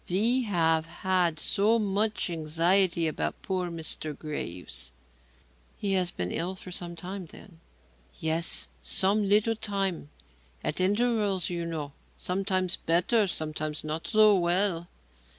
[0.09, 4.17] We have had so much anxiety about poor Mr.
[4.17, 4.91] Graves."
[5.77, 7.59] "He has been ill some time, then?"
[8.19, 8.67] "Yes.
[8.81, 10.09] Some little time.
[10.63, 11.91] At intervals, you know.
[12.17, 14.87] Sometimes better, sometimes not so well."